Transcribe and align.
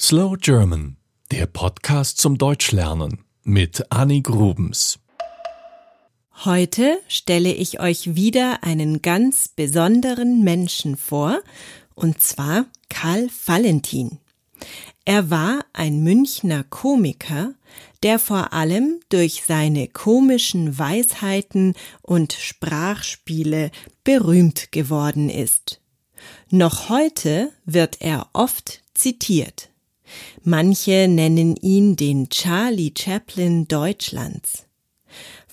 Slow 0.00 0.36
German, 0.36 0.96
der 1.30 1.46
Podcast 1.46 2.18
zum 2.18 2.36
Deutschlernen 2.36 3.24
mit 3.44 3.92
Annie 3.92 4.22
Grubens. 4.22 4.98
Heute 6.44 6.98
stelle 7.06 7.52
ich 7.52 7.78
euch 7.78 8.16
wieder 8.16 8.64
einen 8.64 9.02
ganz 9.02 9.46
besonderen 9.46 10.42
Menschen 10.42 10.96
vor, 10.96 11.40
und 11.94 12.20
zwar 12.20 12.66
Karl 12.88 13.28
Valentin. 13.46 14.18
Er 15.04 15.30
war 15.30 15.64
ein 15.72 16.02
Münchner 16.02 16.64
Komiker, 16.64 17.54
der 18.02 18.18
vor 18.18 18.52
allem 18.52 18.98
durch 19.10 19.44
seine 19.46 19.86
komischen 19.86 20.76
Weisheiten 20.76 21.74
und 22.02 22.32
Sprachspiele 22.32 23.70
berühmt 24.02 24.72
geworden 24.72 25.30
ist. 25.30 25.80
Noch 26.50 26.88
heute 26.88 27.52
wird 27.64 28.00
er 28.00 28.28
oft 28.32 28.82
zitiert. 28.92 29.70
Manche 30.42 31.06
nennen 31.08 31.56
ihn 31.56 31.96
den 31.96 32.28
Charlie 32.28 32.92
Chaplin 32.96 33.66
Deutschlands. 33.68 34.66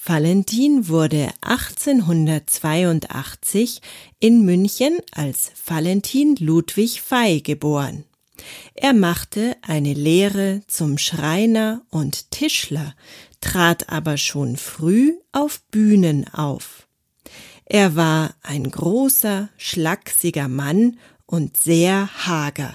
Valentin 0.04 0.88
wurde 0.88 1.30
1882 1.42 3.82
in 4.20 4.44
München 4.44 4.98
als 5.12 5.52
Valentin 5.66 6.36
Ludwig 6.38 7.02
Fey 7.02 7.42
geboren. 7.42 8.06
Er 8.74 8.94
machte 8.94 9.56
eine 9.62 9.94
Lehre 9.94 10.64
zum 10.68 10.98
Schreiner 10.98 11.84
und 11.92 12.32
Tischler, 12.32 12.96
trat 13.42 13.90
aber 13.90 14.18
schon 14.18 14.58
früh 14.58 15.14
auf 15.32 15.62
Bühnen 15.70 16.28
auf. 16.34 16.88
Er 17.66 17.96
war 17.96 18.36
ein 18.42 18.70
großer, 18.70 19.50
schlachsiger 19.58 20.48
Mann 20.48 20.98
und 21.26 21.58
sehr 21.58 22.10
hager. 22.26 22.74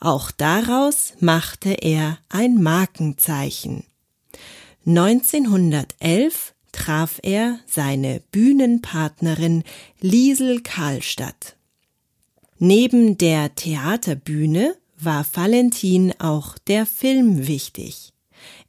Auch 0.00 0.30
daraus 0.30 1.14
machte 1.20 1.70
er 1.70 2.18
ein 2.28 2.62
Markenzeichen. 2.62 3.84
1911 4.86 6.54
traf 6.72 7.20
er 7.22 7.58
seine 7.66 8.20
Bühnenpartnerin 8.32 9.64
Liesel 10.00 10.60
Karlstadt. 10.60 11.56
Neben 12.58 13.16
der 13.16 13.54
Theaterbühne 13.54 14.76
war 14.98 15.26
Valentin 15.32 16.12
auch 16.18 16.58
der 16.58 16.86
Film 16.86 17.46
wichtig. 17.46 18.12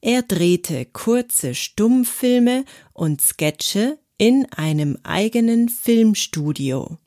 Er 0.02 0.21
drehte 0.21 0.85
kurze 0.85 1.55
Stummfilme 1.55 2.65
und 2.93 3.21
Sketche 3.21 3.97
in 4.17 4.45
einem 4.52 4.97
eigenen 5.03 5.69
Filmstudio. 5.69 6.97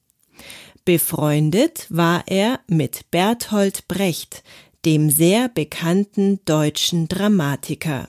Befreundet 0.89 1.85
war 1.91 2.25
er 2.29 2.61
mit 2.67 3.11
Berthold 3.11 3.89
Brecht, 3.89 4.43
dem 4.87 5.11
sehr 5.11 5.51
bekannten 5.51 6.43
deutschen 6.47 7.09
Dramatiker. 7.09 8.09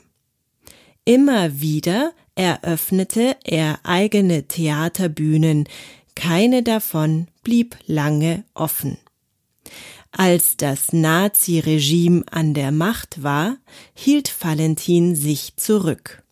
Immer 1.03 1.59
wieder 1.59 2.13
eröffnete 2.35 3.35
er 3.43 3.81
eigene 3.83 4.47
Theaterbühnen, 4.47 5.67
keine 6.15 6.63
davon 6.63 7.27
blieb 7.43 7.75
lange 7.85 8.45
offen. 8.53 8.97
Als 10.13 10.55
das 10.55 10.93
Naziregime 10.93 12.23
an 12.31 12.53
der 12.53 12.71
Macht 12.71 13.21
war, 13.21 13.57
hielt 13.93 14.33
Valentin 14.41 15.17
sich 15.17 15.57
zurück. 15.57 16.23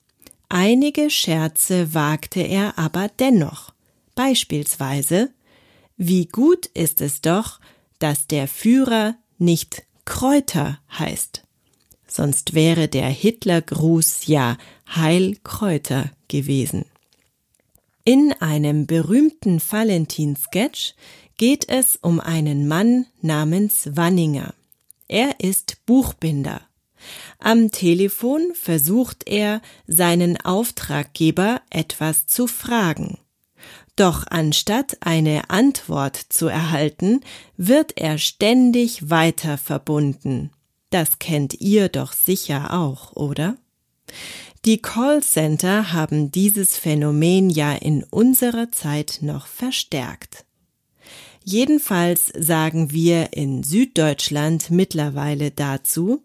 Einige 0.48 1.10
Scherze 1.10 1.94
wagte 1.94 2.40
er 2.40 2.80
aber 2.80 3.10
dennoch, 3.20 3.74
beispielsweise 4.16 5.32
wie 5.98 6.28
gut 6.28 6.68
ist 6.68 7.02
es 7.02 7.22
doch, 7.22 7.60
dass 8.00 8.28
der 8.28 8.48
Führer 8.48 9.16
nicht 9.38 9.84
Kräuter 10.06 10.80
heißt. 10.98 11.44
Sonst 12.08 12.54
wäre 12.54 12.88
der 12.88 13.10
Hitlergruß 13.10 14.28
ja 14.28 14.58
Heilkräuter 14.96 16.12
gewesen. 16.28 16.86
In 18.06 18.34
einem 18.40 18.88
berühmten 18.88 19.60
Valentin-Sketch 19.60 20.94
geht 21.36 21.68
es 21.68 21.98
um 21.98 22.22
einen 22.22 22.68
Mann 22.68 23.06
namens 23.22 23.90
Wanninger. 23.98 24.54
Er 25.10 25.42
ist 25.42 25.86
Buchbinder. 25.86 26.62
Am 27.40 27.72
Telefon 27.72 28.54
versucht 28.54 29.28
er, 29.28 29.62
seinen 29.88 30.40
Auftraggeber 30.40 31.62
etwas 31.70 32.28
zu 32.28 32.48
fragen. 32.48 33.18
Doch 33.96 34.26
anstatt 34.30 34.98
eine 35.02 35.50
Antwort 35.50 36.18
zu 36.30 36.48
erhalten, 36.48 37.22
wird 37.58 37.98
er 37.98 38.18
ständig 38.18 39.10
weiter 39.10 39.58
verbunden. 39.58 40.52
Das 40.90 41.20
kennt 41.20 41.56
ihr 41.60 41.90
doch 41.90 42.14
sicher 42.14 42.74
auch, 42.74 43.16
oder? 43.16 43.58
Die 44.66 44.82
Callcenter 44.82 45.94
haben 45.94 46.32
dieses 46.32 46.78
Phänomen 46.78 47.50
ja 47.50 47.74
in 47.74 48.04
unserer 48.04 48.72
Zeit 48.72 49.20
noch 49.22 49.48
verstärkt. 49.48 50.46
Jedenfalls 51.44 52.34
sagen 52.38 52.92
wir 52.92 53.32
in 53.34 53.64
Süddeutschland 53.64 54.70
mittlerweile 54.70 55.52
dazu, 55.52 56.24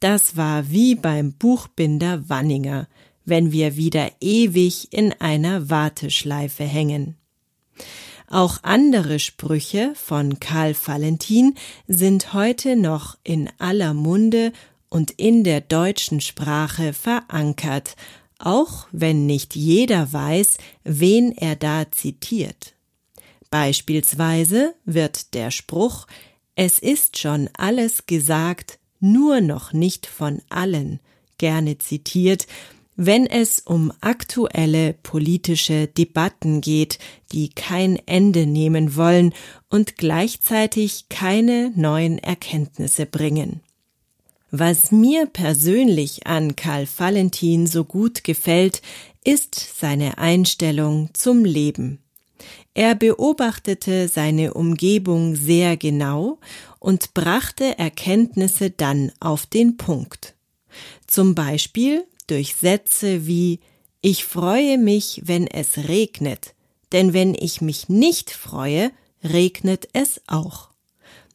das 0.00 0.36
war 0.36 0.68
wie 0.70 0.96
beim 0.96 1.32
Buchbinder 1.32 2.28
Wanninger, 2.28 2.88
wenn 3.24 3.52
wir 3.52 3.76
wieder 3.76 4.10
ewig 4.20 4.92
in 4.92 5.12
einer 5.20 5.70
Warteschleife 5.70 6.64
hängen. 6.64 7.16
Auch 8.28 8.58
andere 8.62 9.18
Sprüche 9.18 9.92
von 9.94 10.40
Karl 10.40 10.74
Valentin 10.74 11.54
sind 11.86 12.32
heute 12.32 12.74
noch 12.76 13.16
in 13.22 13.50
aller 13.58 13.94
Munde 13.94 14.52
und 14.88 15.10
in 15.12 15.44
der 15.44 15.60
deutschen 15.60 16.20
Sprache 16.20 16.92
verankert, 16.92 17.96
auch 18.38 18.86
wenn 18.92 19.26
nicht 19.26 19.54
jeder 19.54 20.12
weiß, 20.12 20.58
wen 20.84 21.32
er 21.32 21.56
da 21.56 21.90
zitiert. 21.90 22.74
Beispielsweise 23.50 24.74
wird 24.84 25.34
der 25.34 25.50
Spruch 25.50 26.06
Es 26.56 26.78
ist 26.78 27.18
schon 27.18 27.48
alles 27.56 28.06
gesagt, 28.06 28.78
nur 29.00 29.40
noch 29.40 29.72
nicht 29.72 30.06
von 30.06 30.40
allen 30.48 30.98
gerne 31.38 31.78
zitiert, 31.78 32.46
wenn 32.96 33.26
es 33.26 33.60
um 33.60 33.92
aktuelle 34.00 34.92
politische 34.92 35.88
Debatten 35.88 36.60
geht, 36.60 36.98
die 37.32 37.48
kein 37.48 37.98
Ende 38.06 38.46
nehmen 38.46 38.96
wollen 38.96 39.34
und 39.68 39.96
gleichzeitig 39.96 41.08
keine 41.08 41.72
neuen 41.74 42.18
Erkenntnisse 42.18 43.06
bringen. 43.06 43.60
Was 44.50 44.92
mir 44.92 45.26
persönlich 45.26 46.28
an 46.28 46.54
Karl 46.54 46.86
Valentin 46.96 47.66
so 47.66 47.84
gut 47.84 48.22
gefällt, 48.22 48.82
ist 49.24 49.80
seine 49.80 50.18
Einstellung 50.18 51.10
zum 51.12 51.44
Leben. 51.44 51.98
Er 52.74 52.94
beobachtete 52.94 54.08
seine 54.08 54.54
Umgebung 54.54 55.34
sehr 55.34 55.76
genau 55.76 56.38
und 56.78 57.14
brachte 57.14 57.78
Erkenntnisse 57.78 58.70
dann 58.70 59.10
auf 59.18 59.46
den 59.46 59.76
Punkt. 59.76 60.34
Zum 61.06 61.34
Beispiel 61.34 62.04
durch 62.26 62.56
Sätze 62.56 63.26
wie 63.26 63.60
Ich 64.00 64.24
freue 64.24 64.78
mich, 64.78 65.22
wenn 65.24 65.46
es 65.46 65.88
regnet, 65.88 66.54
denn 66.92 67.12
wenn 67.12 67.34
ich 67.34 67.60
mich 67.60 67.88
nicht 67.88 68.30
freue, 68.30 68.90
regnet 69.22 69.88
es 69.92 70.20
auch. 70.26 70.70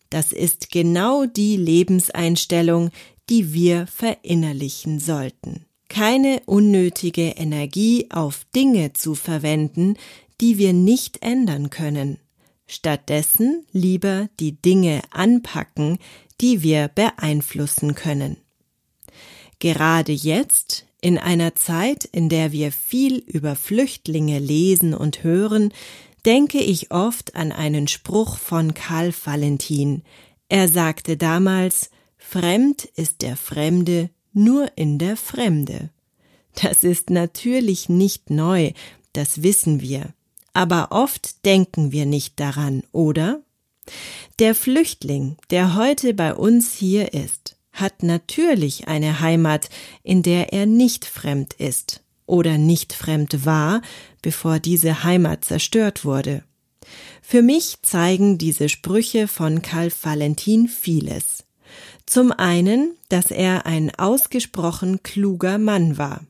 Das 0.10 0.32
ist 0.32 0.72
genau 0.72 1.26
die 1.26 1.58
Lebenseinstellung, 1.58 2.90
die 3.30 3.54
wir 3.54 3.88
verinnerlichen 3.88 5.00
sollten. 5.00 5.66
Keine 5.88 6.42
unnötige 6.46 7.30
Energie 7.30 8.08
auf 8.12 8.46
Dinge 8.56 8.94
zu 8.94 9.16
verwenden, 9.16 9.96
die 10.42 10.58
wir 10.58 10.74
nicht 10.74 11.22
ändern 11.22 11.70
können. 11.70 12.20
Stattdessen 12.68 13.66
lieber 13.72 14.30
die 14.40 14.62
Dinge 14.62 15.02
anpacken, 15.10 15.98
die 16.40 16.62
wir 16.62 16.88
beeinflussen 16.88 17.96
können. 17.96 18.38
Gerade 19.60 20.12
jetzt, 20.12 20.86
in 21.02 21.18
einer 21.18 21.56
Zeit, 21.56 22.06
in 22.06 22.30
der 22.30 22.52
wir 22.52 22.72
viel 22.72 23.18
über 23.18 23.56
Flüchtlinge 23.56 24.40
lesen 24.40 24.94
und 24.94 25.24
hören, 25.24 25.74
denke 26.26 26.60
ich 26.60 26.92
oft 26.92 27.36
an 27.36 27.52
einen 27.52 27.88
Spruch 27.88 28.38
von 28.38 28.74
Karl 28.74 29.14
Valentin. 29.14 30.04
Er 30.50 30.68
sagte 30.68 31.18
damals, 31.18 31.90
Fremd 32.18 32.86
ist 32.96 33.22
der 33.22 33.38
Fremde 33.38 34.10
nur 34.34 34.72
in 34.76 34.98
der 34.98 35.18
Fremde. 35.18 35.90
Das 36.62 36.84
ist 36.84 37.10
natürlich 37.10 37.90
nicht 37.90 38.30
neu, 38.30 38.72
das 39.14 39.44
wissen 39.44 39.82
wir, 39.82 40.14
aber 40.54 40.90
oft 40.92 41.46
denken 41.46 41.92
wir 41.92 42.06
nicht 42.06 42.40
daran, 42.40 42.84
oder? 42.92 43.42
Der 44.40 44.54
Flüchtling, 44.56 45.38
der 45.50 45.76
heute 45.76 46.14
bei 46.14 46.36
uns 46.36 46.74
hier 46.74 47.14
ist, 47.14 47.56
hat 47.80 48.04
natürlich 48.04 48.88
eine 48.88 49.20
Heimat, 49.20 49.70
in 50.04 50.24
der 50.24 50.54
er 50.54 50.66
nicht 50.66 51.06
fremd 51.06 51.54
ist 51.54 52.02
oder 52.26 52.58
nicht 52.58 52.94
fremd 52.94 53.46
war, 53.46 53.82
bevor 54.22 54.60
diese 54.60 55.04
Heimat 55.04 55.46
zerstört 55.46 56.06
wurde. 56.06 56.44
Für 57.22 57.42
mich 57.42 57.78
zeigen 57.82 58.38
diese 58.38 58.70
Sprüche 58.70 59.28
von 59.28 59.62
Karl 59.62 59.92
Valentin 60.02 60.68
vieles. 60.68 61.46
Zum 62.06 62.32
einen, 62.32 62.96
dass 63.10 63.30
er 63.30 63.66
ein 63.66 63.94
ausgesprochen 63.94 65.04
kluger 65.04 65.60
Mann 65.60 65.98
war. 65.98 66.22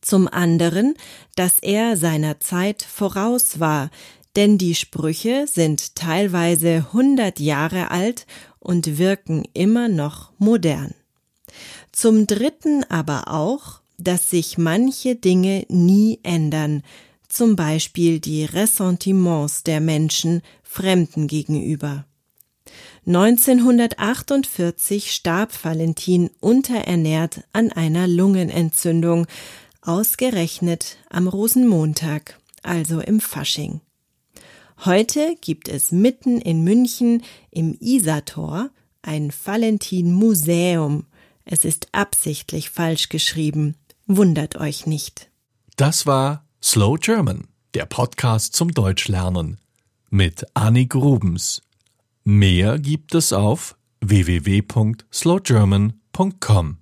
Zum 0.00 0.28
anderen, 0.28 0.94
dass 1.34 1.58
er 1.58 1.96
seiner 1.96 2.40
Zeit 2.40 2.82
voraus 2.82 3.60
war, 3.60 3.90
denn 4.36 4.58
die 4.58 4.74
Sprüche 4.74 5.46
sind 5.46 5.94
teilweise 5.94 6.92
hundert 6.92 7.40
Jahre 7.40 7.90
alt 7.90 8.26
und 8.66 8.98
wirken 8.98 9.44
immer 9.54 9.88
noch 9.88 10.32
modern. 10.38 10.92
Zum 11.92 12.26
dritten 12.26 12.82
aber 12.88 13.32
auch, 13.32 13.78
dass 13.96 14.28
sich 14.28 14.58
manche 14.58 15.14
Dinge 15.14 15.64
nie 15.68 16.18
ändern, 16.24 16.82
zum 17.28 17.54
Beispiel 17.54 18.18
die 18.18 18.44
Ressentiments 18.44 19.62
der 19.62 19.80
Menschen 19.80 20.42
Fremden 20.64 21.28
gegenüber. 21.28 22.06
1948 23.06 25.12
starb 25.12 25.52
Valentin 25.64 26.30
unterernährt 26.40 27.44
an 27.52 27.70
einer 27.70 28.08
Lungenentzündung, 28.08 29.28
ausgerechnet 29.80 30.96
am 31.08 31.28
Rosenmontag, 31.28 32.40
also 32.64 32.98
im 32.98 33.20
Fasching. 33.20 33.80
Heute 34.84 35.36
gibt 35.40 35.68
es 35.68 35.90
mitten 35.90 36.40
in 36.40 36.62
München 36.62 37.22
im 37.50 37.76
Isartor 37.80 38.70
ein 39.02 39.32
Valentin 39.44 40.12
Museum. 40.12 41.06
Es 41.44 41.64
ist 41.64 41.88
absichtlich 41.92 42.70
falsch 42.70 43.08
geschrieben. 43.08 43.74
Wundert 44.06 44.56
euch 44.56 44.86
nicht. 44.86 45.30
Das 45.76 46.06
war 46.06 46.44
Slow 46.62 46.98
German, 46.98 47.48
der 47.74 47.86
Podcast 47.86 48.54
zum 48.54 48.72
Deutschlernen 48.72 49.58
mit 50.10 50.44
Annik 50.54 50.94
Rubens. 50.94 51.62
Mehr 52.24 52.78
gibt 52.78 53.14
es 53.14 53.32
auf 53.32 53.76
www.slowgerman.com. 54.00 56.78